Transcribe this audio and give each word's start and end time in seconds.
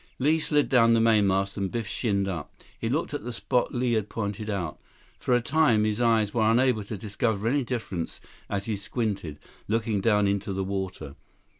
Li 0.17 0.39
slid 0.39 0.67
down 0.67 0.95
the 0.95 0.99
mast 0.99 1.57
and 1.57 1.69
Biff 1.69 1.85
shinned 1.87 2.27
up. 2.27 2.51
He 2.79 2.89
looked 2.89 3.13
at 3.13 3.23
the 3.23 3.31
spot 3.31 3.71
Li 3.75 3.93
had 3.93 4.09
pointed 4.09 4.49
out. 4.49 4.79
For 5.19 5.35
a 5.35 5.41
time, 5.41 5.83
his 5.83 6.01
eyes 6.01 6.33
were 6.33 6.49
unable 6.49 6.83
to 6.85 6.97
discover 6.97 7.47
any 7.47 7.63
difference 7.63 8.19
as 8.49 8.65
he 8.65 8.77
squinted, 8.77 9.37
looking 9.67 10.01
down 10.01 10.27
into 10.27 10.53
the 10.53 10.63
water. 10.63 11.13